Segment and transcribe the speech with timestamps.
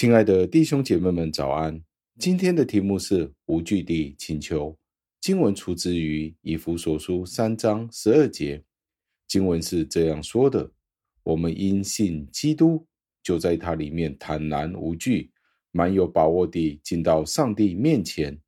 [0.00, 1.82] 亲爱的弟兄姐妹们，早安！
[2.20, 4.78] 今天的题目是无惧地请求。
[5.20, 8.62] 经文出自于以弗所书三章十二节。
[9.26, 10.70] 经文是这样说的
[11.24, 12.86] ：“我们因信基督，
[13.24, 15.32] 就在他里面坦然无惧，
[15.72, 18.38] 蛮有把握地进到上帝面前。”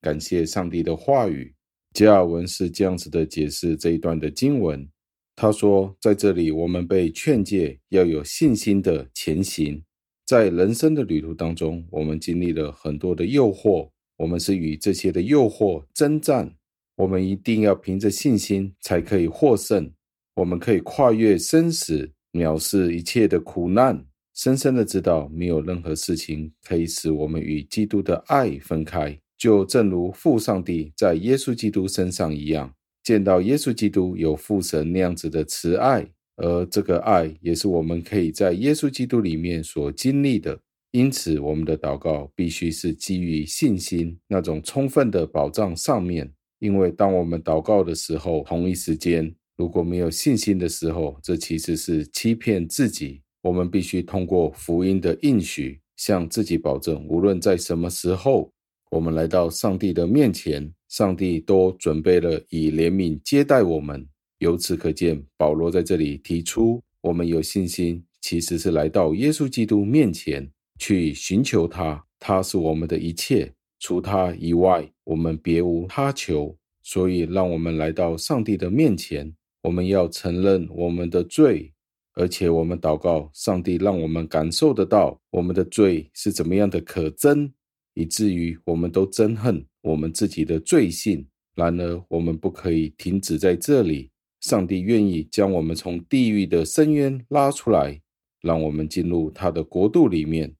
[0.00, 1.52] 感谢上帝的话语。
[1.92, 4.88] 加尔文是这样子的解释这一段的经文。
[5.34, 9.82] 他说，在这里我们被劝诫要有信心的前行。
[10.30, 16.54] 在人生的旅途当中，我们经历了很多的诱惑，我们是与这些的诱惑征战。
[16.94, 19.90] 我们一定要凭着信心才可以获胜。
[20.36, 29.18] 我们可以跨越生死，藐视一切的苦难，深深的知道没有任何事情可以使我们与基督的爱分开。
[29.36, 36.08] 就正如父上帝在耶稣基督身上一样，见到耶稣基督有父神那样子的慈爱。
[36.42, 40.58] 而这个爱也是我们可以在耶稣基督里面所经历的，
[40.92, 46.32] 因此我们的祷告必须是基于信心那种充分的保障上面。
[46.58, 53.22] 因为当我们祷告的时候，同一时间如果没有信心的时候，这其实是欺骗自己。
[53.42, 58.50] 我们必须通过福音的应许，向自己保证，无论在什么时候，
[58.90, 64.06] 我们来到上帝的面前，上帝都准备了以怜悯接待我们。
[64.40, 76.56] 由此可见，保罗在这里提出，我们有信心，其实是来到耶稣基督面前去寻求他，他是我们的一切，除他以外，我们别无他求。
[76.82, 79.30] 所以，让我们来到上帝的面前，
[79.62, 81.70] 我们要承认我们的罪，
[82.14, 87.52] 而且我们祷告，上帝让我们感受得到我们的罪是怎么样的可憎，
[87.92, 91.26] 以至于我们都憎恨我们自己的罪性。
[91.54, 94.10] 然而，我们不可以停止在这里。
[94.50, 98.00] 上帝愿意将我们从地狱的深渊拉出来，
[98.42, 100.56] 让我们进入他的国度里面。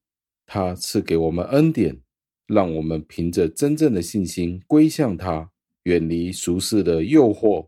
[0.47, 1.99] 他赐给我们恩典，
[2.47, 5.49] 让我们凭着真正的信心归向他，
[5.83, 7.67] 远离俗世的诱惑，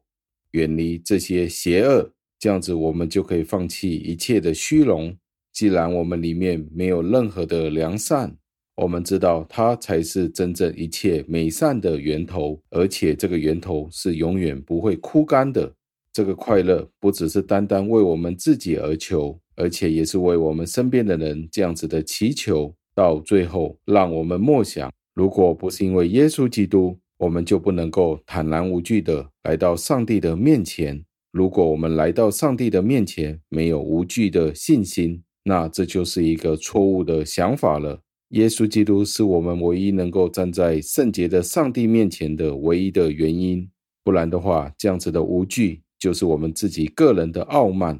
[0.52, 2.14] 远离这些邪恶。
[2.40, 5.14] 这样子，我们就可以放弃一切的虚荣。
[5.52, 8.34] 既然我们里面没有任何的良善，
[8.76, 15.76] 我们知道他才是真正一切美善的源头，而且这个源头是永远不会枯干的。
[16.14, 22.74] 这个快乐不只是单单为我们自己而求，而且也是为我们身边的人这样子的祈求。
[22.96, 31.04] 到最后，让我们默想：如果不是因为耶稣基督，我们就不能够坦然无惧地来到上帝的面前。
[31.32, 38.00] 如果我们来到上帝的面前没有无惧的信心，那这就是一个错误的想法了。
[38.30, 43.68] 耶稣基督是我们唯一能够站在圣洁的上帝面前的唯一的原因。
[44.04, 45.82] 不然的话，这样子的无惧。
[46.04, 47.98] 就是我们自己个人的傲慢，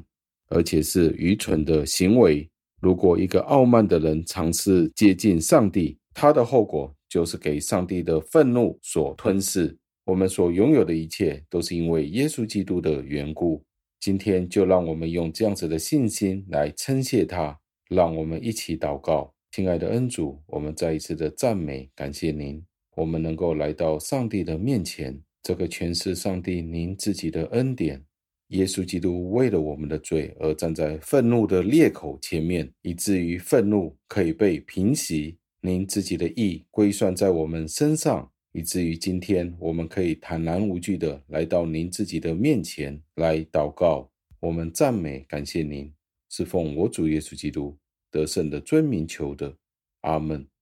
[0.50, 2.46] 而且是愚蠢的行为。
[2.82, 9.74] 如果一个傲慢的人尝试接近上帝，他的后果就是给上帝的愤怒所吞噬。
[10.04, 13.64] 我们所拥有的一切，都是因为耶稣基督的缘故。
[14.00, 17.58] 今天就让我们用这样子的信心来称谢他。
[17.88, 22.62] 让我们一起祷告，亲爱的恩主，我们再一次的赞美感谢您，
[22.96, 25.18] 我们能够来到上帝的面前。
[25.44, 28.02] 这个全是上帝您自己的恩典。
[28.48, 35.36] 耶稣基督为了我们的罪而站在愤怒的裂口前面，以至于愤怒可以被平息。
[35.60, 44.10] 您自己的意归算在我们身上，以至于今天我们可以坦然无惧地来到您自己的面前来祷告。
[44.40, 45.92] 我们赞美感谢您，
[46.30, 47.76] 是奉我主耶稣基督
[48.10, 49.54] 得胜的尊名求的。
[50.02, 50.53] 阿门。